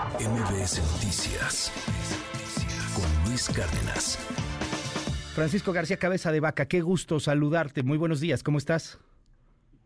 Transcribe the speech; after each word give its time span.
MBS 0.00 0.80
Noticias 0.94 1.70
con 2.94 3.28
Luis 3.28 3.50
Cárdenas. 3.50 4.18
Francisco 5.34 5.74
García 5.74 5.98
Cabeza 5.98 6.32
de 6.32 6.40
Vaca, 6.40 6.64
qué 6.64 6.80
gusto 6.80 7.20
saludarte. 7.20 7.82
Muy 7.82 7.98
buenos 7.98 8.18
días, 8.18 8.42
¿cómo 8.42 8.56
estás? 8.56 8.98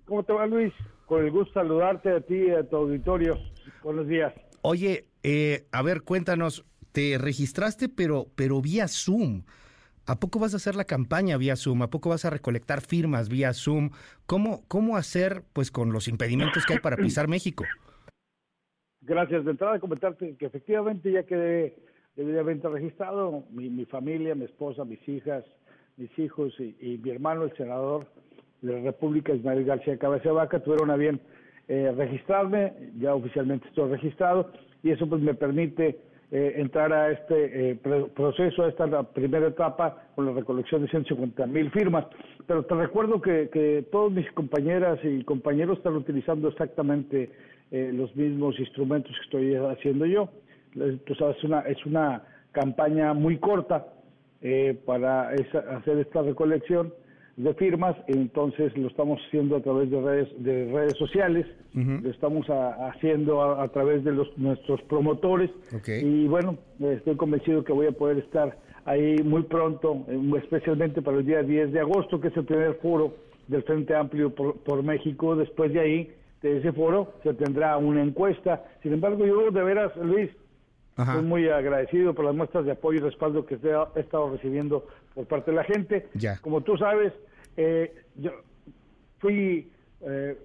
¿Cómo 0.04 0.22
te 0.22 0.32
va, 0.32 0.46
Luis? 0.46 0.72
Con 1.06 1.24
el 1.24 1.32
gusto 1.32 1.54
saludarte 1.54 2.12
a 2.12 2.20
ti 2.20 2.36
y 2.46 2.50
a 2.52 2.62
tu 2.62 2.76
auditorio. 2.76 3.36
Buenos 3.82 4.06
días. 4.06 4.32
Oye, 4.62 5.08
eh, 5.24 5.66
a 5.72 5.82
ver, 5.82 6.02
cuéntanos, 6.02 6.64
te 6.92 7.18
registraste, 7.18 7.88
pero, 7.88 8.28
pero 8.36 8.62
vía 8.62 8.86
Zoom. 8.86 9.42
¿A 10.06 10.20
poco 10.20 10.38
vas 10.38 10.54
a 10.54 10.58
hacer 10.58 10.76
la 10.76 10.84
campaña 10.84 11.38
vía 11.38 11.56
Zoom? 11.56 11.82
¿A 11.82 11.90
poco 11.90 12.10
vas 12.10 12.24
a 12.24 12.30
recolectar 12.30 12.82
firmas 12.82 13.28
vía 13.28 13.52
Zoom? 13.52 13.90
¿Cómo, 14.26 14.62
cómo 14.68 14.96
hacer 14.96 15.42
pues 15.52 15.72
con 15.72 15.92
los 15.92 16.06
impedimentos 16.06 16.64
que 16.66 16.74
hay 16.74 16.78
para 16.78 16.96
pisar 16.96 17.26
México? 17.26 17.64
Gracias. 19.06 19.44
De 19.44 19.50
entrada, 19.50 19.78
comentarte 19.78 20.34
que 20.36 20.46
efectivamente 20.46 21.12
ya 21.12 21.24
quedé 21.24 21.74
debidamente 22.16 22.68
registrado. 22.68 23.44
Mi, 23.50 23.68
mi 23.68 23.84
familia, 23.84 24.34
mi 24.34 24.44
esposa, 24.44 24.84
mis 24.84 25.06
hijas, 25.08 25.44
mis 25.96 26.16
hijos 26.18 26.54
y, 26.58 26.98
mi 27.02 27.10
hermano, 27.10 27.44
el 27.44 27.54
senador 27.56 28.06
de 28.62 28.72
la 28.72 28.80
República, 28.80 29.34
Ismael 29.34 29.64
García 29.64 29.98
Cabeza 29.98 30.32
Vaca, 30.32 30.60
tuvieron 30.60 30.90
a 30.90 30.96
bien 30.96 31.20
eh, 31.68 31.92
registrarme. 31.94 32.72
Ya 32.98 33.14
oficialmente 33.14 33.68
estoy 33.68 33.90
registrado 33.90 34.50
y 34.82 34.90
eso 34.90 35.06
pues 35.06 35.20
me 35.20 35.34
permite 35.34 35.98
eh, 36.30 36.54
entrar 36.56 36.90
a 36.92 37.10
este 37.10 37.72
eh, 37.72 37.74
proceso, 38.14 38.62
a 38.62 38.68
esta 38.68 39.02
primera 39.02 39.48
etapa 39.48 40.08
con 40.14 40.24
la 40.24 40.32
recolección 40.32 40.80
de 40.80 40.88
150 40.88 41.46
mil 41.46 41.70
firmas. 41.72 42.06
Pero 42.46 42.64
te 42.64 42.74
recuerdo 42.74 43.20
que, 43.20 43.50
que 43.52 43.86
todos 43.92 44.10
mis 44.12 44.30
compañeras 44.32 44.98
y 45.02 45.22
compañeros 45.24 45.76
están 45.78 45.94
utilizando 45.94 46.48
exactamente 46.48 47.30
eh, 47.74 47.90
los 47.92 48.14
mismos 48.14 48.56
instrumentos 48.60 49.10
que 49.16 49.24
estoy 49.24 49.56
haciendo 49.56 50.06
yo. 50.06 50.28
Tú 51.06 51.14
sabes, 51.16 51.38
es 51.38 51.42
una, 51.42 51.60
es 51.62 51.84
una 51.84 52.22
campaña 52.52 53.12
muy 53.14 53.38
corta 53.38 53.88
eh, 54.42 54.78
para 54.86 55.30
hacer 55.30 55.98
esta 55.98 56.22
recolección 56.22 56.94
de 57.36 57.52
firmas, 57.54 57.96
entonces 58.06 58.76
lo 58.78 58.86
estamos 58.86 59.20
haciendo 59.26 59.56
a 59.56 59.60
través 59.60 59.90
de 59.90 60.00
redes, 60.00 60.28
de 60.44 60.72
redes 60.72 60.96
sociales, 60.96 61.46
lo 61.72 62.08
estamos 62.10 62.46
haciendo 62.46 63.42
a, 63.42 63.66
través 63.66 64.04
de 64.04 64.12
los, 64.12 64.28
nuestros 64.38 64.80
promotores. 64.82 65.50
Y 66.00 66.28
bueno, 66.28 66.56
estoy 66.78 67.16
convencido 67.16 67.64
que 67.64 67.72
voy 67.72 67.88
a 67.88 67.90
poder 67.90 68.18
estar 68.18 68.56
ahí 68.84 69.16
muy 69.24 69.42
pronto, 69.42 70.04
eh, 70.06 70.30
especialmente 70.40 71.02
para 71.02 71.16
el 71.16 71.26
día 71.26 71.42
10 71.42 71.72
de 71.72 71.80
agosto, 71.80 72.20
que 72.20 72.28
es 72.28 72.36
el 72.36 72.44
primer 72.44 72.74
foro 72.74 73.16
del 73.48 73.64
Frente 73.64 73.96
Amplio 73.96 74.32
por, 74.32 74.58
por 74.58 74.84
México. 74.84 75.34
Después 75.34 75.72
de 75.72 75.80
ahí 75.80 76.10
de 76.48 76.58
ese 76.58 76.72
foro 76.72 77.14
se 77.22 77.32
tendrá 77.34 77.76
una 77.78 78.02
encuesta. 78.02 78.62
Sin 78.82 78.92
embargo, 78.92 79.24
yo 79.24 79.50
de 79.50 79.62
veras, 79.62 79.96
Luis, 79.96 80.30
estoy 80.96 81.22
muy 81.22 81.48
agradecido 81.48 82.14
por 82.14 82.26
las 82.26 82.34
muestras 82.34 82.66
de 82.66 82.72
apoyo 82.72 82.98
y 82.98 83.02
respaldo 83.02 83.46
que 83.46 83.54
he 83.54 84.00
estado 84.00 84.30
recibiendo 84.30 84.86
por 85.14 85.26
parte 85.26 85.50
de 85.50 85.56
la 85.56 85.64
gente. 85.64 86.08
Como 86.42 86.60
tú 86.60 86.76
sabes, 86.76 87.14
eh, 87.56 87.94
yo 88.16 88.30
fui 89.20 89.70
eh, 90.02 90.36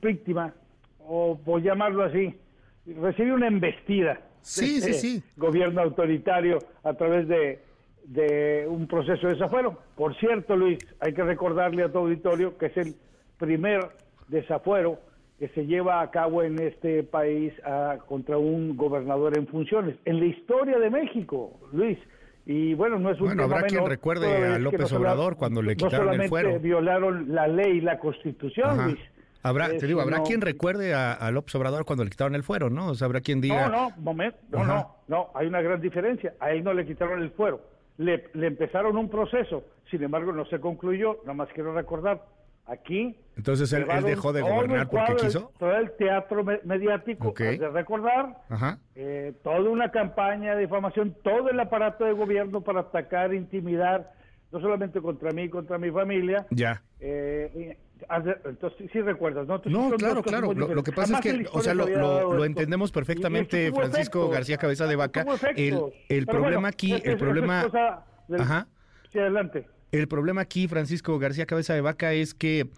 víctima, 0.00 0.54
o 1.00 1.36
por 1.44 1.62
llamarlo 1.62 2.04
así, 2.04 2.36
recibí 2.86 3.30
una 3.30 3.48
embestida 3.48 4.20
sí, 4.40 4.80
sí, 4.80 4.94
sí. 4.94 5.22
gobierno 5.36 5.80
autoritario 5.80 6.58
a 6.84 6.94
través 6.94 7.26
de, 7.26 7.60
de 8.04 8.66
un 8.68 8.86
proceso 8.86 9.26
de 9.26 9.32
desafuero. 9.32 9.78
Por 9.96 10.16
cierto, 10.20 10.54
Luis, 10.54 10.78
hay 11.00 11.12
que 11.12 11.24
recordarle 11.24 11.82
a 11.82 11.90
tu 11.90 11.98
auditorio 11.98 12.56
que 12.56 12.66
es 12.66 12.76
el 12.76 12.94
primer 13.36 13.80
desafuero 14.28 15.07
que 15.38 15.48
se 15.48 15.66
lleva 15.66 16.00
a 16.00 16.10
cabo 16.10 16.42
en 16.42 16.60
este 16.60 17.04
país 17.04 17.52
ah, 17.64 17.98
contra 18.06 18.38
un 18.38 18.76
gobernador 18.76 19.38
en 19.38 19.46
funciones. 19.46 19.96
En 20.04 20.18
la 20.18 20.26
historia 20.26 20.78
de 20.78 20.90
México, 20.90 21.60
Luis. 21.72 21.98
Y 22.44 22.74
bueno, 22.74 22.98
no 22.98 23.10
es 23.10 23.20
un 23.20 23.26
bueno, 23.26 23.44
habrá 23.44 23.62
quien 23.62 23.86
recuerde 23.86 24.46
a 24.46 24.58
López 24.58 24.90
Obrador 24.92 25.36
cuando 25.36 25.62
le 25.62 25.76
quitaron 25.76 26.20
el 26.20 26.28
fuero. 26.28 26.58
violaron 26.58 27.34
la 27.34 27.46
ley 27.46 27.78
y 27.78 27.80
la 27.80 27.98
constitución, 27.98 28.84
Luis. 28.84 28.98
Habrá, 29.42 29.68
te 29.68 29.86
digo, 29.86 30.00
habrá 30.00 30.22
quien 30.22 30.40
recuerde 30.40 30.94
a, 30.94 31.30
López 31.30 31.54
Obrador 31.54 31.84
cuando 31.84 32.04
le 32.04 32.10
quitaron 32.10 32.34
el 32.34 32.42
fuero, 32.42 32.70
¿no? 32.70 32.88
O 32.88 32.94
sea, 32.94 33.06
habrá 33.06 33.20
quien 33.20 33.40
diga... 33.40 33.68
No, 33.68 33.90
no, 33.90 33.96
momento, 33.98 34.38
no, 34.50 34.64
no, 34.64 34.96
no, 35.06 35.30
hay 35.34 35.46
una 35.46 35.60
gran 35.60 35.80
diferencia. 35.80 36.34
A 36.40 36.50
él 36.50 36.64
no 36.64 36.72
le 36.72 36.84
quitaron 36.84 37.22
el 37.22 37.30
fuero. 37.30 37.60
Le, 37.98 38.24
le 38.32 38.46
empezaron 38.48 38.96
un 38.96 39.08
proceso, 39.08 39.64
sin 39.90 40.02
embargo 40.02 40.32
no 40.32 40.44
se 40.46 40.58
concluyó, 40.58 41.18
nada 41.22 41.34
más 41.34 41.48
quiero 41.52 41.74
recordar, 41.74 42.24
Aquí. 42.68 43.16
Entonces 43.36 43.72
él, 43.72 43.86
dejó 44.04 44.32
de 44.32 44.42
gobernar 44.42 44.90
porque 44.90 45.16
quiso. 45.16 45.52
Todo 45.58 45.76
el 45.76 45.92
teatro 45.92 46.44
mediático, 46.64 47.32
de 47.32 47.70
recordar, 47.72 48.36
eh, 48.94 49.32
toda 49.42 49.60
una 49.60 49.90
campaña 49.90 50.54
de 50.54 50.62
difamación, 50.62 51.16
todo 51.22 51.48
el 51.48 51.58
aparato 51.58 52.04
de 52.04 52.12
gobierno 52.12 52.60
para 52.60 52.80
atacar, 52.80 53.32
intimidar, 53.32 54.12
no 54.50 54.60
solamente 54.60 55.00
contra 55.00 55.30
mí, 55.30 55.48
contra 55.48 55.78
mi 55.78 55.90
familia. 55.90 56.46
Ya. 56.50 56.82
Eh, 57.00 57.78
entonces, 58.44 58.90
sí 58.92 59.00
recuerdas, 59.00 59.46
¿no? 59.46 59.60
no, 59.64 59.96
claro, 59.96 60.22
claro. 60.22 60.52
Lo, 60.52 60.82
que 60.82 60.92
pasa 60.92 61.18
es 61.18 61.20
que, 61.20 61.46
o 61.52 61.60
sea, 61.60 61.74
lo, 61.74 62.44
entendemos 62.44 62.92
perfectamente, 62.92 63.72
Francisco 63.72 64.28
García 64.28 64.58
Cabeza 64.58 64.86
de 64.86 64.96
Vaca. 64.96 65.24
El, 65.56 65.80
el 66.08 66.26
problema 66.26 66.68
aquí, 66.68 67.00
el 67.02 67.16
problema... 67.16 67.66
Ajá. 68.38 68.68
Sí, 69.10 69.18
adelante. 69.18 69.66
El 69.90 70.08
problema 70.08 70.42
aquí, 70.42 70.68
Francisco 70.68 71.18
García 71.18 71.46
Cabeza 71.46 71.74
de 71.74 71.80
Vaca, 71.80 72.12
es 72.12 72.34
que 72.34 72.68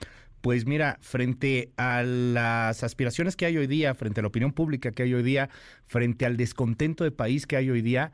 pues 0.41 0.65
mira, 0.65 0.99
frente 1.03 1.71
a 1.77 2.03
las 2.03 2.83
aspiraciones 2.83 3.37
que 3.37 3.45
hay 3.47 3.59
hoy 3.59 3.67
día, 3.67 3.95
frente 3.95 4.21
a 4.21 4.23
la 4.23 4.29
opinión 4.29 4.53
pública 4.53 4.91
que 4.93 5.03
hay 5.03 5.13
hoy 5.13 5.23
día, 5.23 5.51
frente 5.87 6.25
al 6.25 6.37
descontento 6.37 7.05
de 7.05 7.11
país 7.11 7.47
que 7.47 7.57
hay 7.57 7.69
hoy 7.69 7.83
día, 7.83 8.13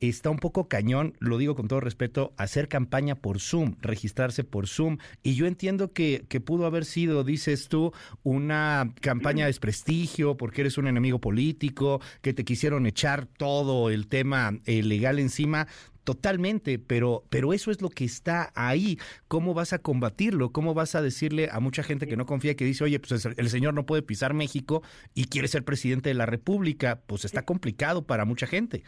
está 0.00 0.30
un 0.30 0.38
poco 0.38 0.68
cañón, 0.68 1.14
lo 1.20 1.38
digo 1.38 1.54
con 1.54 1.68
todo 1.68 1.80
respeto, 1.80 2.32
hacer 2.36 2.68
campaña 2.68 3.14
por 3.14 3.40
Zoom, 3.40 3.76
registrarse 3.80 4.44
por 4.44 4.68
Zoom. 4.68 4.98
Y 5.22 5.34
yo 5.34 5.46
entiendo 5.46 5.92
que, 5.92 6.24
que 6.28 6.40
pudo 6.40 6.66
haber 6.66 6.84
sido, 6.84 7.24
dices 7.24 7.68
tú, 7.68 7.92
una 8.22 8.92
campaña 9.00 9.44
de 9.44 9.50
desprestigio 9.50 10.36
porque 10.36 10.62
eres 10.62 10.78
un 10.78 10.86
enemigo 10.86 11.20
político, 11.20 12.00
que 12.22 12.34
te 12.34 12.44
quisieron 12.44 12.86
echar 12.86 13.26
todo 13.26 13.90
el 13.90 14.06
tema 14.06 14.58
eh, 14.64 14.82
legal 14.82 15.18
encima. 15.18 15.66
Totalmente, 16.06 16.78
pero, 16.78 17.24
pero 17.30 17.52
eso 17.52 17.72
es 17.72 17.82
lo 17.82 17.88
que 17.88 18.04
está 18.04 18.52
ahí. 18.54 18.96
¿Cómo 19.26 19.54
vas 19.54 19.72
a 19.72 19.80
combatirlo? 19.80 20.52
¿Cómo 20.52 20.72
vas 20.72 20.94
a 20.94 21.02
decirle 21.02 21.48
a 21.50 21.58
mucha 21.58 21.82
gente 21.82 22.06
que 22.06 22.16
no 22.16 22.26
confía, 22.26 22.54
que 22.54 22.64
dice, 22.64 22.84
oye, 22.84 23.00
pues 23.00 23.26
el 23.26 23.48
señor 23.48 23.74
no 23.74 23.86
puede 23.86 24.02
pisar 24.02 24.32
México 24.32 24.84
y 25.14 25.24
quiere 25.24 25.48
ser 25.48 25.64
presidente 25.64 26.08
de 26.08 26.14
la 26.14 26.24
República? 26.24 27.00
Pues 27.08 27.24
está 27.24 27.42
complicado 27.42 28.06
para 28.06 28.24
mucha 28.24 28.46
gente. 28.46 28.84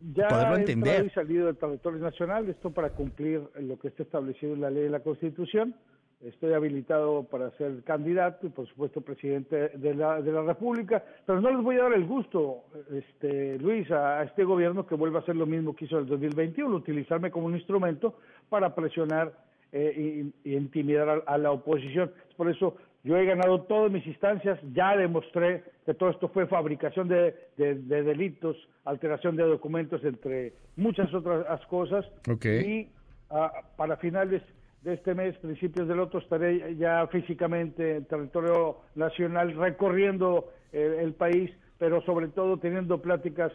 Ya 0.00 0.28
poderlo 0.28 0.56
entender. 0.56 1.04
he 1.04 1.10
salido 1.12 1.44
del 1.44 1.58
territorio 1.58 2.00
nacional, 2.00 2.48
esto 2.48 2.70
para 2.70 2.88
cumplir 2.88 3.42
lo 3.56 3.78
que 3.78 3.88
está 3.88 4.02
establecido 4.02 4.54
en 4.54 4.62
la 4.62 4.70
ley 4.70 4.84
de 4.84 4.90
la 4.90 5.00
Constitución 5.00 5.74
estoy 6.22 6.52
habilitado 6.52 7.24
para 7.24 7.50
ser 7.52 7.82
candidato 7.84 8.46
y 8.46 8.50
por 8.50 8.66
supuesto 8.68 9.00
presidente 9.00 9.70
de 9.70 9.94
la, 9.94 10.20
de 10.20 10.32
la 10.32 10.42
República, 10.42 11.02
pero 11.24 11.40
no 11.40 11.50
les 11.50 11.62
voy 11.62 11.76
a 11.76 11.84
dar 11.84 11.92
el 11.94 12.04
gusto, 12.04 12.64
este, 12.92 13.58
Luis, 13.58 13.90
a, 13.90 14.22
este 14.24 14.44
gobierno 14.44 14.86
que 14.86 14.94
vuelva 14.94 15.20
a 15.20 15.22
hacer 15.22 15.36
lo 15.36 15.46
mismo 15.46 15.74
que 15.74 15.86
hizo 15.86 15.96
en 15.96 16.04
el 16.04 16.10
2021, 16.10 16.76
utilizarme 16.76 17.30
como 17.30 17.46
un 17.46 17.56
instrumento 17.56 18.18
para 18.48 18.74
presionar 18.74 19.32
eh, 19.72 20.24
y, 20.44 20.54
intimidar 20.54 21.22
a, 21.26 21.38
la 21.38 21.52
oposición. 21.52 22.12
Por 22.36 22.50
eso 22.50 22.76
yo 23.02 23.16
he 23.16 23.24
ganado 23.24 23.62
todas 23.62 23.90
mis 23.90 24.06
instancias, 24.06 24.58
ya 24.74 24.96
demostré 24.96 25.64
que 25.86 25.94
todo 25.94 26.10
esto 26.10 26.28
fue 26.28 26.46
fabricación 26.46 27.08
de, 27.08 27.34
delitos, 27.56 28.56
alteración 28.84 29.36
de 29.36 29.44
documentos, 29.44 30.04
entre 30.04 30.52
muchas 30.76 31.12
otras 31.14 31.64
cosas. 31.66 32.04
Y 32.44 32.90
ah, 33.30 33.50
para 33.76 33.96
finales 33.96 34.42
de 34.82 34.94
este 34.94 35.14
mes, 35.14 35.36
principios 35.38 35.88
del 35.88 36.00
otro, 36.00 36.20
estaré 36.20 36.76
ya 36.76 37.06
físicamente 37.08 37.96
en 37.96 38.04
territorio 38.06 38.78
nacional 38.94 39.54
recorriendo 39.54 40.50
eh, 40.72 41.00
el 41.00 41.14
país, 41.14 41.50
pero 41.78 42.02
sobre 42.02 42.28
todo 42.28 42.58
teniendo 42.58 43.00
pláticas 43.00 43.52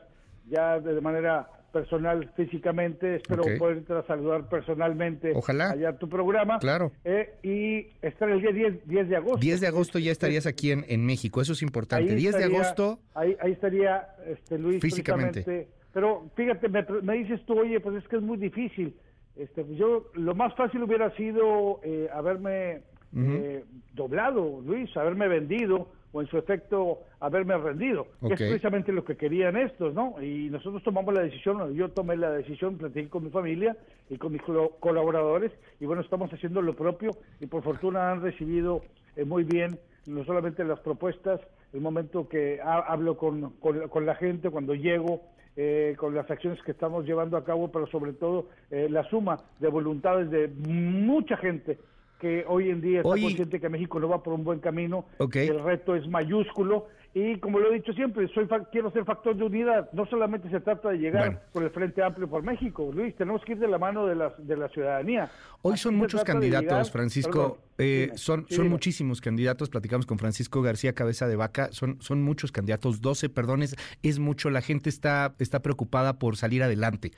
ya 0.48 0.80
de 0.80 1.02
manera 1.02 1.50
personal, 1.76 2.32
físicamente. 2.38 3.18
Espero 3.18 3.44
poder 3.58 3.84
saludar 4.08 4.48
personalmente 4.48 5.34
Ojalá. 5.36 5.72
allá 5.72 5.90
a 5.90 5.98
tu 5.98 6.08
programa. 6.08 6.58
Claro. 6.60 6.94
Eh, 7.04 7.34
y 7.44 8.06
estar 8.06 8.30
el 8.30 8.42
día 8.42 8.52
10, 8.52 8.88
10, 8.88 9.10
de 9.10 9.16
agosto. 9.18 9.38
10 9.40 9.60
de 9.60 9.68
agosto 9.68 10.00
ya 10.00 10.12
estarías 10.12 10.46
aquí 10.46 10.72
en, 10.72 10.86
en 10.88 11.06
México, 11.06 11.42
eso 11.42 11.52
es 11.52 11.62
importante. 11.62 12.16
10 12.16 12.38
de 12.38 12.44
agosto. 12.46 13.00
Ahí, 13.14 13.36
ahí 13.42 13.52
estaría 13.52 14.08
este, 14.26 14.58
Luis. 14.58 14.82
Físicamente. 14.82 15.68
Pero 15.92 16.30
fíjate, 16.36 16.70
me, 16.70 16.86
me 17.02 17.14
dices 17.16 17.42
tú, 17.46 17.60
oye, 17.60 17.82
pues 17.82 18.02
es 18.02 18.08
que 18.08 18.16
es 18.18 18.22
muy 18.22 18.38
difícil 18.38 18.96
este, 19.36 19.64
pues 19.64 19.78
yo 19.78 20.08
lo 20.14 20.36
más 20.36 20.54
fácil 20.56 20.84
hubiera 20.84 21.10
sido 21.16 21.80
eh, 21.84 22.10
haberme 22.14 22.82
eh, 23.16 23.64
doblado, 23.94 24.62
Luis, 24.66 24.96
haberme 24.98 25.28
vendido 25.28 25.88
o 26.12 26.22
en 26.22 26.28
su 26.28 26.38
efecto 26.38 27.00
haberme 27.20 27.58
rendido, 27.58 28.08
que 28.22 28.34
es 28.34 28.40
precisamente 28.40 28.94
lo 28.94 29.04
que 29.04 29.18
querían 29.18 29.58
estos, 29.58 29.94
¿no? 29.94 30.16
Y 30.22 30.50
nosotros 30.50 30.82
tomamos 30.82 31.14
la 31.14 31.22
decisión, 31.22 31.74
yo 31.74 31.90
tomé 31.90 32.16
la 32.16 32.32
decisión, 32.32 32.78
platiqué 32.78 33.10
con 33.10 33.26
mi 33.26 33.30
familia 33.32 33.76
y 34.10 34.18
con 34.18 34.32
mis 34.32 34.42
colaboradores 34.80 35.52
y 35.82 35.86
bueno, 35.86 36.02
estamos 36.02 36.32
haciendo 36.32 36.62
lo 36.62 36.74
propio 36.74 37.12
y 37.42 37.48
por 37.48 37.64
fortuna 37.64 38.12
han 38.12 38.22
recibido 38.22 38.82
eh, 39.18 39.26
muy 39.26 39.44
bien 39.44 39.78
no 40.06 40.24
solamente 40.24 40.64
las 40.64 40.80
propuestas 40.80 41.42
el 41.74 41.82
momento 41.82 42.30
que 42.30 42.62
hablo 42.64 43.18
con, 43.18 43.50
con, 43.60 44.06
la 44.06 44.16
gente, 44.16 44.50
cuando 44.50 44.76
llego, 44.76 45.24
eh, 45.58 45.96
con 45.98 46.14
las 46.14 46.30
acciones 46.30 46.62
que 46.64 46.72
estamos 46.72 47.06
llevando 47.06 47.38
a 47.38 47.46
cabo, 47.46 47.72
pero 47.72 47.88
sobre 47.88 48.14
todo 48.14 48.50
eh, 48.70 48.88
la 48.90 49.04
suma 49.10 49.40
de 49.60 49.70
voluntades 49.70 50.30
de 50.30 50.48
mucha 50.48 51.38
gente 51.38 51.78
que 52.20 52.46
hoy 52.48 52.70
en 52.70 52.82
día 52.82 53.00
está 53.00 53.10
consciente 53.10 53.60
que 53.60 53.70
México 53.70 54.00
no 54.00 54.10
va 54.10 54.24
por 54.24 54.34
un 54.34 54.44
buen 54.44 54.60
camino. 54.60 55.06
El 55.20 55.64
reto 55.64 55.96
es 55.96 56.08
mayúsculo 56.08 56.88
y 57.18 57.38
como 57.40 57.60
lo 57.60 57.72
he 57.72 57.76
dicho 57.76 57.94
siempre, 57.94 58.28
soy 58.34 58.46
quiero 58.74 58.92
ser 58.92 59.06
factor 59.06 59.38
de 59.38 59.46
unidad. 59.46 59.90
No 59.94 60.06
solamente 60.06 60.50
se 60.50 60.60
trata 60.60 60.90
de 60.90 60.98
llegar 60.98 61.46
por 61.54 61.64
el 61.64 61.70
Frente 61.70 62.04
Amplio 62.04 62.30
por 62.30 62.44
México, 62.44 62.92
Luis, 62.94 63.16
tenemos 63.16 63.42
que 63.46 63.54
ir 63.54 63.60
de 63.60 63.70
la 63.70 63.78
mano 63.78 64.06
de 64.06 64.16
la, 64.16 64.36
de 64.38 64.58
la 64.58 64.68
ciudadanía. 64.68 65.32
Hoy 65.62 65.78
son 65.78 65.96
muchos 65.96 66.26
candidatos, 66.26 66.92
Francisco. 66.92 67.58
Eh, 67.78 68.12
son 68.16 68.46
son 68.50 68.68
muchísimos 68.68 69.22
candidatos. 69.22 69.70
Platicamos 69.70 70.06
con 70.06 70.18
Francisco 70.18 70.62
García 70.62 70.92
Cabeza 70.92 71.26
de 71.26 71.38
Vaca. 71.38 71.70
Son, 71.72 72.02
son 72.02 72.22
muchos 72.22 72.52
candidatos, 72.52 73.00
12, 73.00 73.30
perdones, 73.30 73.78
es 74.04 74.20
mucho. 74.20 74.50
La 74.50 74.62
gente 74.62 74.90
está, 74.90 75.36
está 75.40 75.62
preocupada 75.62 76.20
por 76.20 76.36
salir 76.36 76.64
adelante 76.64 77.14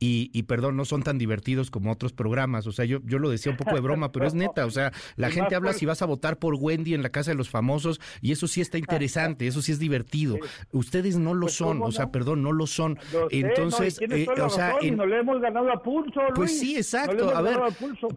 y, 0.00 0.42
perdón, 0.44 0.76
no 0.76 0.84
son 0.84 1.02
tan 1.02 1.18
divertidos 1.18 1.70
como 1.70 1.92
otros 1.92 2.12
programas. 2.12 2.66
O 2.66 2.72
sea, 2.72 2.84
yo, 2.84 3.00
yo 3.04 3.18
lo 3.18 3.30
decía 3.30 3.50
un 3.50 3.58
poco 3.58 3.74
de 3.74 3.80
broma, 3.80 4.12
pero 4.12 4.26
es 4.26 4.34
neta. 4.34 4.64
O 4.64 4.70
sea, 4.70 4.92
la 5.16 5.30
gente 5.30 5.54
habla 5.54 5.72
si 5.72 5.86
vas 5.86 6.02
a 6.02 6.06
votar 6.06 6.38
por 6.38 6.54
Wendy 6.54 6.94
en 6.94 7.02
la 7.02 7.08
Casa 7.08 7.30
de 7.30 7.36
los 7.36 7.50
Famosos 7.50 8.00
y 8.20 8.32
eso 8.32 8.46
sí 8.46 8.60
está 8.60 8.78
interesante, 8.78 9.46
eso 9.46 9.62
sí 9.62 9.72
es 9.72 9.78
divertido. 9.78 10.36
Ustedes 10.72 11.18
no 11.18 11.34
lo 11.34 11.46
pues, 11.46 11.54
son, 11.54 11.82
o 11.82 11.90
sea, 11.90 12.10
perdón, 12.10 12.42
no 12.42 12.52
lo 12.52 12.66
son. 12.66 12.98
Entonces, 13.30 14.00
eh, 14.00 14.26
o 14.40 14.50
sea, 14.50 14.76
no 14.92 15.06
le 15.06 15.18
hemos 15.18 15.40
ganado 15.40 15.70
a 15.72 15.82
pulso. 15.82 16.20
Pues 16.34 16.58
sí, 16.58 16.76
exacto. 16.76 17.34
a 17.34 17.42
ver, 17.42 17.58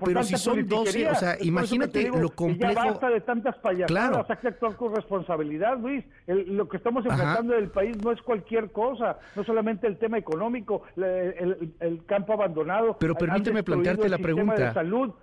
pero 0.04 0.24
si 0.24 0.38
son 0.38 0.68
12, 0.68 1.10
o 1.10 1.16
sea, 1.16 1.38
imagínate 1.42 2.10
lo 2.10 2.30
complejo. 2.30 2.74
Ya 2.74 2.92
basta 2.92 3.10
de 3.10 3.22
tantas 3.22 3.58
payasadas, 3.58 3.88
claro. 3.88 4.26
hay 4.28 4.38
que 4.38 4.48
actuar 4.50 4.76
con 4.76 4.96
responsabilidad, 4.96 5.80
Luis. 5.80 6.04
lo 6.28 6.68
que 6.68 6.78
estamos 6.78 7.06
enfrentando 7.06 7.54
en 7.54 7.64
el 7.64 7.70
país 7.70 7.98
no 8.04 8.12
es 8.12 8.22
cualquier 8.22 8.72
cosa, 8.72 9.18
no 9.36 9.44
solamente 9.44 9.88
el 9.88 9.98
tema 9.98 10.18
económico, 10.18 10.84
el 10.96 11.32
el, 11.42 11.71
campo 12.06 12.34
abandonado. 12.34 12.98
Pero 13.00 13.16
permíteme 13.16 13.64
plantearte 13.64 14.10
la 14.10 14.18
pregunta. 14.18 14.74
salud. 14.74 15.14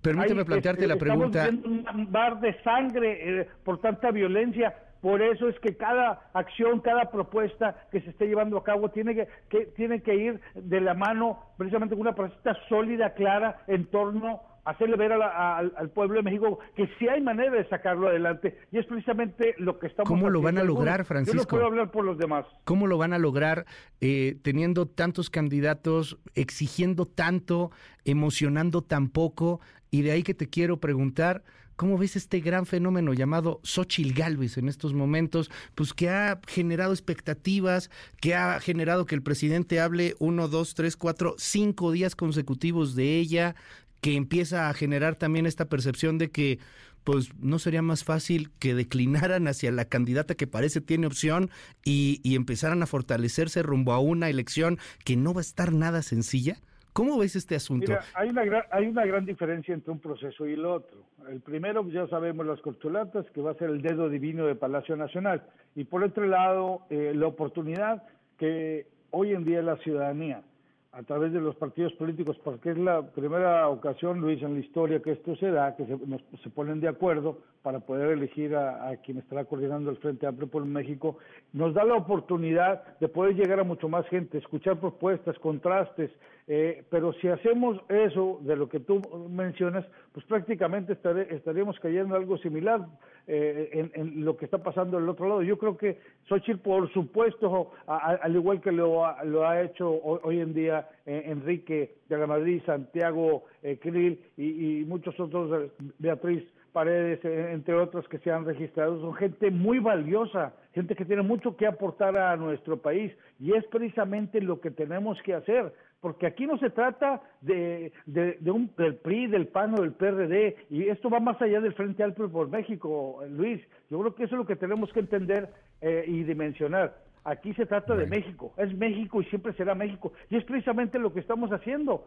Permíteme 0.00 0.44
plantearte 0.44 0.86
la 0.86 0.96
pregunta. 0.96 1.44
Estamos 1.44 1.62
viendo 1.62 1.90
un 1.92 2.12
bar 2.12 2.40
de 2.40 2.60
sangre 2.62 3.40
eh, 3.40 3.48
por 3.64 3.80
tanta 3.80 4.10
violencia. 4.10 4.74
Por 5.00 5.20
eso 5.20 5.48
es 5.48 5.58
que 5.60 5.76
cada 5.76 6.30
acción, 6.32 6.80
cada 6.80 7.10
propuesta 7.10 7.86
que 7.90 8.00
se 8.00 8.10
esté 8.10 8.26
llevando 8.26 8.56
a 8.56 8.64
cabo 8.64 8.88
tiene 8.90 9.14
que, 9.14 9.28
que 9.48 9.66
tiene 9.66 10.00
que 10.00 10.14
ir 10.14 10.40
de 10.54 10.80
la 10.80 10.94
mano 10.94 11.40
precisamente 11.56 11.94
con 11.94 12.02
una 12.02 12.14
propuesta 12.14 12.56
sólida, 12.68 13.14
clara, 13.14 13.62
en 13.66 13.86
torno 13.86 14.42
hacerle 14.64 14.96
ver 14.96 15.12
al 15.12 15.90
pueblo 15.90 16.16
de 16.16 16.22
México 16.22 16.58
que 16.76 16.88
sí 16.98 17.08
hay 17.08 17.20
manera 17.20 17.50
de 17.50 17.68
sacarlo 17.68 18.08
adelante 18.08 18.58
y 18.70 18.78
es 18.78 18.86
precisamente 18.86 19.54
lo 19.58 19.78
que 19.78 19.88
estamos 19.88 20.08
¿Cómo 20.08 20.30
lo 20.30 20.40
van 20.40 20.58
a 20.58 20.64
lograr, 20.64 21.04
Francisco? 21.04 21.38
Yo 21.38 21.42
no 21.42 21.48
puedo 21.48 21.66
hablar 21.66 21.90
por 21.90 22.04
los 22.04 22.18
demás. 22.18 22.46
¿Cómo 22.64 22.86
lo 22.86 22.98
van 22.98 23.12
a 23.12 23.18
lograr 23.18 23.66
eh, 24.00 24.36
teniendo 24.42 24.86
tantos 24.86 25.30
candidatos, 25.30 26.18
exigiendo 26.34 27.06
tanto, 27.06 27.70
emocionando 28.04 28.82
tan 28.82 29.08
poco? 29.08 29.60
Y 29.90 30.02
de 30.02 30.12
ahí 30.12 30.22
que 30.22 30.34
te 30.34 30.48
quiero 30.48 30.78
preguntar, 30.78 31.42
¿Cómo 31.76 31.98
ves 31.98 32.16
este 32.16 32.40
gran 32.40 32.66
fenómeno 32.66 33.12
llamado 33.12 33.58
Xochil 33.64 34.12
Galvez 34.12 34.56
en 34.58 34.68
estos 34.68 34.92
momentos? 34.92 35.50
Pues 35.74 35.94
que 35.94 36.10
ha 36.10 36.38
generado 36.46 36.92
expectativas, 36.92 37.90
que 38.20 38.34
ha 38.34 38.60
generado 38.60 39.06
que 39.06 39.14
el 39.14 39.22
presidente 39.22 39.80
hable 39.80 40.14
uno, 40.20 40.48
dos, 40.48 40.74
tres, 40.74 40.96
cuatro, 40.96 41.34
cinco 41.38 41.90
días 41.90 42.14
consecutivos 42.14 42.94
de 42.94 43.18
ella, 43.18 43.56
que 44.02 44.16
empieza 44.16 44.68
a 44.68 44.74
generar 44.74 45.14
también 45.16 45.46
esta 45.46 45.66
percepción 45.66 46.18
de 46.18 46.30
que 46.30 46.58
pues 47.04 47.34
no 47.38 47.58
sería 47.58 47.82
más 47.82 48.04
fácil 48.04 48.50
que 48.58 48.74
declinaran 48.74 49.48
hacia 49.48 49.72
la 49.72 49.86
candidata 49.86 50.34
que 50.34 50.46
parece 50.46 50.80
tiene 50.80 51.06
opción 51.06 51.50
y, 51.84 52.20
y 52.22 52.36
empezaran 52.36 52.82
a 52.82 52.86
fortalecerse 52.86 53.62
rumbo 53.62 53.92
a 53.92 54.00
una 54.00 54.28
elección 54.28 54.78
que 55.04 55.16
no 55.16 55.32
va 55.32 55.40
a 55.40 55.42
estar 55.42 55.72
nada 55.72 56.02
sencilla? 56.02 56.58
¿Cómo 56.92 57.18
ves 57.18 57.36
este 57.36 57.54
asunto? 57.54 57.92
Hay 58.14 58.28
una, 58.28 58.44
gran, 58.44 58.64
hay 58.70 58.86
una 58.86 59.06
gran 59.06 59.24
diferencia 59.24 59.72
entre 59.72 59.92
un 59.92 59.98
proceso 59.98 60.46
y 60.46 60.52
el 60.52 60.66
otro. 60.66 60.98
El 61.30 61.40
primero, 61.40 61.88
ya 61.88 62.06
sabemos 62.08 62.44
las 62.44 62.60
corcholatas, 62.60 63.24
que 63.30 63.40
va 63.40 63.52
a 63.52 63.54
ser 63.54 63.70
el 63.70 63.80
dedo 63.80 64.10
divino 64.10 64.46
de 64.46 64.56
Palacio 64.56 64.94
Nacional. 64.96 65.42
Y 65.74 65.84
por 65.84 66.04
otro 66.04 66.26
lado, 66.26 66.82
eh, 66.90 67.12
la 67.14 67.28
oportunidad 67.28 68.02
que 68.38 68.86
hoy 69.10 69.32
en 69.32 69.44
día 69.44 69.62
la 69.62 69.76
ciudadanía 69.78 70.42
a 70.92 71.02
través 71.02 71.32
de 71.32 71.40
los 71.40 71.56
partidos 71.56 71.92
políticos, 71.94 72.38
porque 72.44 72.70
es 72.70 72.78
la 72.78 73.02
primera 73.02 73.68
ocasión, 73.68 74.20
Luis, 74.20 74.42
en 74.42 74.54
la 74.54 74.60
historia 74.60 75.00
que 75.00 75.12
esto 75.12 75.34
se 75.36 75.50
da, 75.50 75.74
que 75.74 75.86
se, 75.86 75.96
se 76.42 76.50
ponen 76.50 76.80
de 76.80 76.88
acuerdo 76.88 77.38
para 77.62 77.80
poder 77.80 78.10
elegir 78.10 78.54
a, 78.54 78.88
a, 78.88 78.96
quien 78.96 79.18
estará 79.18 79.44
coordinando 79.44 79.90
el 79.90 79.96
Frente 79.98 80.26
Amplio 80.26 80.48
por 80.48 80.64
México, 80.64 81.18
nos 81.52 81.74
da 81.74 81.84
la 81.84 81.94
oportunidad 81.94 82.98
de 82.98 83.08
poder 83.08 83.34
llegar 83.34 83.60
a 83.60 83.64
mucho 83.64 83.88
más 83.88 84.06
gente, 84.08 84.38
escuchar 84.38 84.80
propuestas, 84.80 85.38
contrastes, 85.38 86.10
eh, 86.48 86.84
pero 86.90 87.12
si 87.14 87.28
hacemos 87.28 87.78
eso 87.88 88.40
de 88.42 88.56
lo 88.56 88.68
que 88.68 88.80
tú 88.80 89.00
mencionas, 89.30 89.86
pues 90.12 90.26
prácticamente 90.26 90.98
estaríamos 91.30 91.78
cayendo 91.78 92.16
en 92.16 92.22
algo 92.22 92.36
similar 92.38 92.84
eh, 93.28 93.90
en, 93.94 94.24
lo 94.24 94.36
que 94.36 94.46
está 94.46 94.58
pasando 94.58 94.98
del 94.98 95.08
otro 95.08 95.28
lado. 95.28 95.42
Yo 95.42 95.56
creo 95.56 95.76
que 95.76 96.00
Xochitl, 96.28 96.58
por 96.58 96.92
supuesto, 96.92 97.70
al 97.86 98.34
igual 98.34 98.60
que 98.60 98.72
lo, 98.72 99.04
lo 99.24 99.46
ha 99.46 99.62
hecho 99.62 99.88
hoy, 99.88 100.40
en 100.40 100.52
día 100.52 100.88
eh, 101.06 101.24
Enrique 101.26 101.96
de 102.08 102.18
la 102.18 102.26
Madrid, 102.26 102.62
Santiago 102.66 103.44
Krill 103.80 104.20
y, 104.36 104.84
muchos 104.86 105.18
otros, 105.18 105.70
Beatriz 105.98 106.44
Paredes, 106.72 107.22
entre 107.24 107.74
otros 107.74 108.08
que 108.08 108.18
se 108.18 108.30
han 108.30 108.46
registrado, 108.46 109.00
son 109.00 109.14
gente 109.14 109.50
muy 109.50 109.78
valiosa, 109.78 110.54
gente 110.72 110.94
que 110.94 111.04
tiene 111.04 111.22
mucho 111.22 111.56
que 111.56 111.66
aportar 111.66 112.16
a 112.16 112.36
nuestro 112.36 112.78
país 112.78 113.12
y 113.38 113.52
es 113.52 113.64
precisamente 113.66 114.40
lo 114.40 114.60
que 114.60 114.70
tenemos 114.70 115.20
que 115.22 115.34
hacer, 115.34 115.72
porque 116.02 116.26
aquí 116.26 116.46
no 116.46 116.58
se 116.58 116.70
trata 116.70 117.22
de, 117.42 117.92
de, 118.06 118.50
un, 118.50 118.70
del 118.76 118.96
PRI, 118.96 119.28
del 119.28 119.46
PAN 119.48 119.78
o 119.78 119.82
del 119.82 119.92
PRD, 119.92 120.56
y 120.68 120.88
esto 120.88 121.08
va 121.08 121.20
más 121.20 121.40
allá 121.40 121.60
del 121.60 121.74
Frente 121.74 122.02
Amplio 122.02 122.30
por 122.30 122.48
México, 122.48 123.22
Luis. 123.28 123.62
Yo 123.88 124.00
creo 124.00 124.14
que 124.14 124.24
eso 124.24 124.34
es 124.34 124.38
lo 124.38 124.46
que 124.46 124.56
tenemos 124.56 124.92
que 124.92 125.00
entender 125.00 125.48
eh, 125.80 126.04
y 126.06 126.24
dimensionar. 126.24 126.96
Aquí 127.24 127.54
se 127.54 127.66
trata 127.66 127.94
de 127.94 128.06
México, 128.06 128.52
es 128.56 128.76
México 128.76 129.22
y 129.22 129.24
siempre 129.26 129.52
será 129.52 129.76
México. 129.76 130.12
Y 130.28 130.36
es 130.36 130.44
precisamente 130.44 130.98
lo 130.98 131.12
que 131.12 131.20
estamos 131.20 131.50
haciendo, 131.52 132.04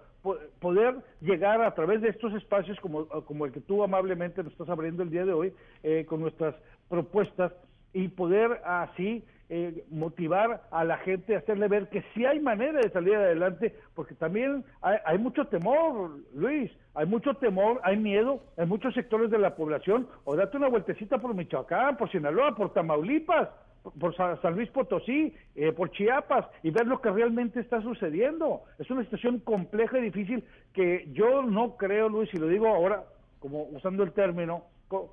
poder 0.60 0.96
llegar 1.22 1.62
a 1.62 1.74
través 1.74 2.02
de 2.02 2.10
estos 2.10 2.34
espacios 2.34 2.78
como, 2.82 3.08
como 3.08 3.46
el 3.46 3.54
que 3.54 3.62
tú 3.62 3.82
amablemente 3.82 4.44
nos 4.44 4.52
estás 4.52 4.68
abriendo 4.68 5.04
el 5.04 5.10
día 5.10 5.26
de 5.26 5.32
hoy, 5.32 5.54
eh, 5.84 6.06
con 6.06 6.20
nuestras 6.20 6.54
propuestas 6.90 7.54
y 7.94 8.10
poder 8.10 8.60
así 8.66 9.24
eh, 9.48 9.86
motivar 9.90 10.64
a 10.72 10.84
la 10.84 10.98
gente, 10.98 11.36
hacerle 11.36 11.68
ver 11.70 11.88
que 11.90 12.04
sí 12.14 12.26
hay 12.26 12.40
manera 12.40 12.82
de 12.82 12.90
salir 12.90 13.16
adelante, 13.16 13.74
porque 13.94 14.16
también 14.16 14.66
hay, 14.82 14.98
hay, 15.06 15.18
mucho 15.18 15.46
temor, 15.46 16.18
Luis, 16.34 16.72
hay 16.94 17.06
mucho 17.06 17.36
temor, 17.36 17.80
hay 17.84 17.96
miedo 17.96 18.42
en 18.58 18.68
muchos 18.68 18.94
sectores 18.96 19.30
de 19.30 19.38
la 19.38 19.56
población, 19.56 20.08
o 20.24 20.36
date 20.36 20.58
una 20.58 20.68
vueltecita 20.68 21.20
por 21.20 21.36
Michoacán, 21.36 21.96
por 21.96 22.12
Sinaloa, 22.12 22.56
por 22.56 22.74
Tamaulipas, 22.74 23.50
por 24.00 24.16
San 24.16 24.56
Luis 24.56 24.70
Potosí, 24.72 25.34
eh, 25.56 25.72
por 25.72 25.92
Chiapas 25.92 26.48
y 26.64 26.72
ver 26.72 26.88
lo 26.88 27.02
que 27.02 27.12
realmente 27.12 27.60
está 27.60 27.82
sucediendo. 27.82 28.64
Es 28.80 28.90
una 28.90 29.04
situación 29.04 29.40
compleja 29.40 30.00
y 30.00 30.04
difícil 30.04 30.44
que 30.74 31.08
yo 31.14 31.44
no 31.44 31.78
creo, 31.78 32.10
Luis, 32.10 32.30
y 32.34 32.38
lo 32.38 32.48
digo 32.48 32.68
ahora, 32.68 33.04
como 33.40 33.64
usando 33.64 34.04
el 34.04 34.12
término, 34.14 34.64
con, 34.88 35.08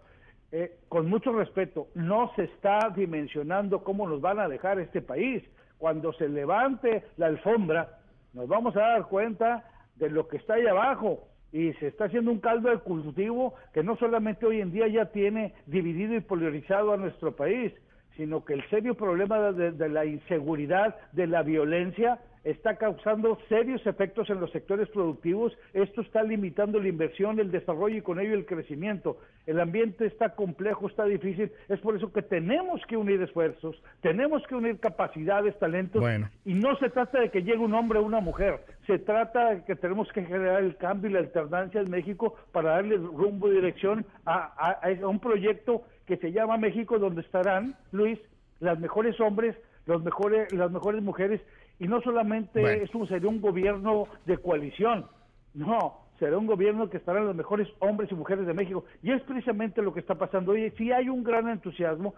eh, 0.51 0.79
con 0.89 1.09
mucho 1.09 1.33
respeto, 1.33 1.89
no 1.95 2.33
se 2.37 2.45
está 2.45 2.91
dimensionando 2.95 3.85
cómo 3.85 4.09
nos 4.09 4.21
van 4.21 4.41
a 4.41 4.49
dejar 4.49 4.79
este 4.79 5.03
país. 5.03 5.43
Cuando 5.79 6.13
se 6.13 6.29
levante 6.29 7.05
la 7.17 7.27
alfombra, 7.27 7.99
nos 8.33 8.49
vamos 8.49 8.77
a 8.77 8.81
dar 8.81 9.07
cuenta 9.09 9.65
de 9.97 10.11
lo 10.11 10.29
que 10.29 10.37
está 10.37 10.55
ahí 10.55 10.67
abajo 10.67 11.29
y 11.53 11.73
se 11.75 11.89
está 11.89 12.07
haciendo 12.07 12.31
un 12.31 12.41
caldo 12.41 12.71
de 12.71 12.79
cultivo 12.79 13.55
que 13.75 13.83
no 13.83 13.97
solamente 13.97 14.47
hoy 14.47 14.61
en 14.61 14.73
día 14.73 14.89
ya 14.89 15.07
tiene 15.07 15.55
dividido 15.67 16.15
y 16.15 16.21
polarizado 16.21 16.93
a 16.93 16.97
nuestro 16.97 17.37
país, 17.37 17.73
sino 18.17 18.45
que 18.45 18.55
el 18.55 18.69
serio 18.69 18.95
problema 18.95 19.53
de, 19.53 19.89
la 19.89 20.05
inseguridad, 20.05 20.97
de 21.13 21.27
la 21.27 21.43
violencia, 21.43 22.19
está 22.45 22.77
causando 22.77 23.39
serios 23.49 23.87
efectos 23.87 24.29
en 24.31 24.41
los 24.41 24.51
sectores 24.51 24.89
productivos. 24.89 25.57
Esto 25.73 26.01
está 26.01 26.23
limitando 26.23 26.81
la 26.81 26.89
inversión, 26.89 27.39
el 27.39 27.51
desarrollo 27.51 27.97
y 27.97 28.03
con 28.03 28.21
ello 28.21 28.35
el 28.35 28.47
crecimiento. 28.47 29.19
El 29.47 29.61
ambiente 29.61 30.07
está 30.07 30.31
complejo, 30.31 30.89
está 30.89 31.05
difícil. 31.05 31.51
Es 31.69 31.81
por 31.81 31.97
eso 31.97 32.13
que 32.13 32.23
tenemos 32.23 32.81
que 32.87 32.97
unir 32.97 33.23
esfuerzos, 33.23 33.81
tenemos 34.01 34.43
que 34.49 34.55
unir 34.55 34.79
capacidades, 34.81 35.59
talentos. 35.59 36.03
Y 36.45 36.55
no 36.55 36.77
se 36.77 36.91
trata 36.91 37.21
de 37.21 37.31
que 37.31 37.43
llegue 37.43 37.59
un 37.59 37.75
hombre 37.75 37.99
o 37.99 38.03
una 38.03 38.21
mujer. 38.21 38.61
Se 38.87 38.99
trata 38.99 39.55
de 39.55 39.65
que 39.65 39.77
tenemos 39.77 40.11
que 40.13 40.25
generar 40.25 40.63
el 40.63 40.77
cambio 40.77 41.11
y 41.11 41.15
la 41.15 41.21
alternancia 41.21 41.81
en 41.81 41.91
México 41.91 42.35
para 42.53 42.73
darle 42.73 42.97
rumbo 42.97 43.49
y 43.49 43.57
dirección 43.57 44.05
a 44.27 44.79
un 45.03 45.21
proyecto 45.21 45.83
que 46.07 46.17
se 46.17 46.33
llama 46.33 46.57
México, 46.57 46.99
donde 46.99 47.23
estarán, 47.23 47.75
Luis, 47.93 48.19
las 48.61 48.79
mejores 48.79 49.19
hombres, 49.21 49.57
los 49.87 50.03
mejores, 50.03 50.53
las 50.53 50.71
mejores 50.71 51.03
mujeres, 51.03 51.41
y 51.83 51.89
no 51.89 52.01
solamente 52.01 52.85
es 52.85 52.95
un, 52.95 53.09
sería 53.09 53.29
un 53.29 53.41
gobierno 53.41 54.07
de 54.25 54.39
coalición, 54.39 55.05
no, 55.53 55.99
será 56.21 56.39
un 56.39 56.47
gobierno 56.47 56.89
que 56.89 56.99
estarán 56.99 57.27
los 57.27 57.35
mejores 57.35 57.67
hombres 57.81 58.09
y 58.13 58.15
mujeres 58.15 58.47
de 58.47 58.55
México, 58.55 58.85
y 59.03 59.11
es 59.11 59.21
precisamente 59.23 59.83
lo 59.83 59.93
que 59.93 59.99
está 59.99 60.15
pasando. 60.15 60.53
hoy. 60.53 60.71
si 60.79 60.93
hay 60.93 61.09
un 61.09 61.25
gran 61.25 61.49
entusiasmo, 61.49 62.15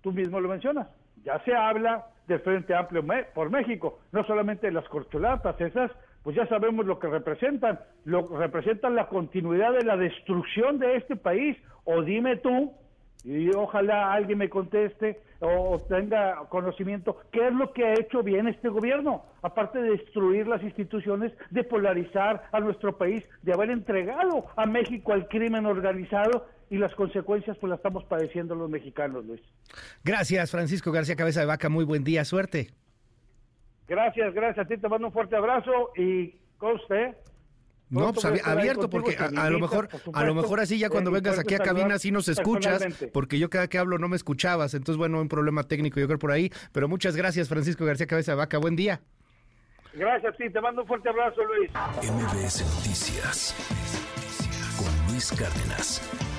tú 0.00 0.12
mismo 0.12 0.38
lo 0.38 0.48
mencionas, 0.48 0.86
ya 1.24 1.42
se 1.44 1.52
habla 1.52 2.06
del 2.28 2.38
Frente 2.38 2.72
Amplio 2.72 3.04
por 3.34 3.50
México, 3.50 3.98
no 4.12 4.22
solamente 4.26 4.70
las 4.70 4.88
corcholatas, 4.88 5.60
esas, 5.60 5.90
pues 6.22 6.36
ya 6.36 6.46
sabemos 6.46 6.86
lo 6.86 7.00
que 7.00 7.08
representan, 7.08 7.80
lo 8.04 8.28
representan 8.38 8.94
la 8.94 9.08
continuidad 9.08 9.72
de 9.72 9.84
la 9.84 9.96
destrucción 9.96 10.78
de 10.78 10.94
este 10.94 11.16
país, 11.16 11.56
o 11.82 12.00
dime 12.02 12.36
tú, 12.36 12.72
y 13.24 13.50
ojalá 13.50 14.12
alguien 14.12 14.38
me 14.38 14.48
conteste 14.48 15.20
o 15.40 15.78
tenga 15.88 16.36
conocimiento 16.48 17.18
qué 17.32 17.48
es 17.48 17.52
lo 17.52 17.72
que 17.72 17.84
ha 17.84 17.94
hecho 17.94 18.22
bien 18.22 18.48
este 18.48 18.68
gobierno, 18.68 19.24
aparte 19.42 19.80
de 19.80 19.90
destruir 19.90 20.46
las 20.46 20.62
instituciones, 20.62 21.32
de 21.50 21.64
polarizar 21.64 22.44
a 22.52 22.60
nuestro 22.60 22.96
país, 22.96 23.24
de 23.42 23.52
haber 23.52 23.70
entregado 23.70 24.46
a 24.56 24.66
México 24.66 25.12
al 25.12 25.28
crimen 25.28 25.66
organizado 25.66 26.46
y 26.68 26.78
las 26.78 26.94
consecuencias 26.94 27.56
pues 27.58 27.70
las 27.70 27.78
estamos 27.78 28.04
padeciendo 28.04 28.54
los 28.54 28.70
mexicanos, 28.70 29.24
Luis. 29.24 29.40
Gracias, 30.04 30.50
Francisco 30.50 30.92
García 30.92 31.16
Cabeza 31.16 31.40
de 31.40 31.46
Vaca, 31.46 31.68
muy 31.68 31.84
buen 31.84 32.04
día, 32.04 32.24
suerte. 32.24 32.68
Gracias, 33.88 34.32
gracias 34.34 34.66
a 34.66 34.68
ti, 34.68 34.76
te 34.76 34.88
mando 34.88 35.08
un 35.08 35.12
fuerte 35.12 35.36
abrazo 35.36 35.90
y 35.96 36.36
con 36.58 36.76
usted 36.76 37.16
no, 37.90 38.12
pues 38.12 38.24
abierto, 38.24 38.88
porque 38.88 39.16
a, 39.16 39.50
lo 39.50 39.58
mejor, 39.58 39.88
a 40.12 40.24
lo 40.24 40.34
mejor 40.34 40.60
así 40.60 40.78
ya 40.78 40.88
cuando 40.88 41.10
vengas 41.10 41.38
aquí 41.38 41.54
a 41.54 41.58
cabina 41.58 41.98
sí 41.98 42.10
nos 42.10 42.28
escuchas, 42.28 42.86
porque 43.12 43.38
yo 43.38 43.50
cada 43.50 43.68
que 43.68 43.78
hablo 43.78 43.98
no 43.98 44.08
me 44.08 44.16
escuchabas, 44.16 44.74
entonces 44.74 44.96
bueno, 44.96 45.20
un 45.20 45.28
problema 45.28 45.64
técnico 45.64 45.98
yo 46.00 46.06
creo 46.06 46.18
por 46.18 46.30
ahí, 46.30 46.50
pero 46.72 46.88
muchas 46.88 47.16
gracias 47.16 47.48
Francisco 47.48 47.84
García 47.84 48.06
Cabeza 48.06 48.34
Vaca, 48.34 48.58
buen 48.58 48.76
día. 48.76 49.00
Gracias, 49.92 50.36
sí, 50.38 50.48
te 50.50 50.60
mando 50.60 50.82
un 50.82 50.88
fuerte 50.88 51.08
abrazo 51.08 51.42
Luis. 51.44 51.70
MBS 51.72 52.64
Noticias 52.76 53.54
con 54.78 55.12
Luis 55.12 55.32
Cárdenas. 55.32 56.29